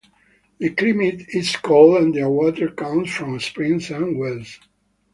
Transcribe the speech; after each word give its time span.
The 0.57 0.71
climate 0.71 1.27
is 1.27 1.55
cold, 1.57 1.97
and 2.01 2.11
their 2.11 2.27
water 2.27 2.69
comes 2.69 3.11
from 3.13 3.39
springs 3.39 3.91
and 3.91 4.17
wells. 4.17 4.57